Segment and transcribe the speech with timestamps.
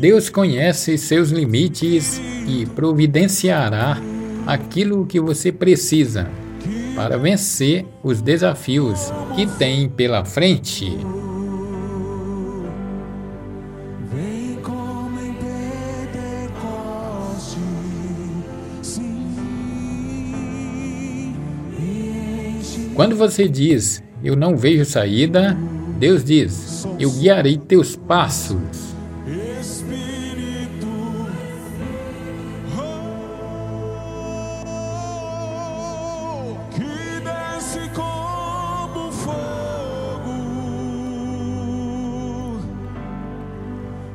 [0.00, 3.98] Deus conhece seus limites e providenciará
[4.46, 6.28] aquilo que você precisa
[6.94, 10.96] para vencer os desafios que tem pela frente.
[22.94, 25.54] Quando você diz, eu não vejo saída,
[25.98, 28.95] Deus diz, eu guiarei teus passos.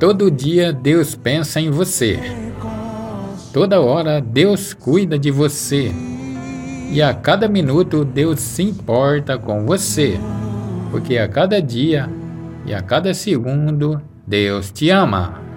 [0.02, 2.18] Todo dia Deus pensa em você.
[3.52, 5.92] Toda hora Deus cuida de você.
[6.90, 10.18] E a cada minuto Deus se importa com você,
[10.90, 12.10] porque a cada dia
[12.66, 15.51] e a cada segundo Deus te ama.